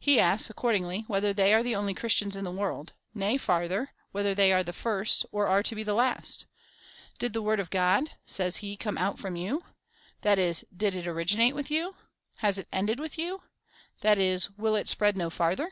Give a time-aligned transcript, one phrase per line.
[0.00, 3.90] He asks, accord ingly, whether they are the only Christians in the world; nay, farther,
[4.10, 6.46] whether they are the first, or are to be the last?"
[7.20, 9.62] Did the word of God," says he," come out from, you?"
[10.22, 11.96] that is," Did it originate with you V"
[12.46, 13.42] Has it ended with you V
[14.00, 15.70] that is," Will it spread no farther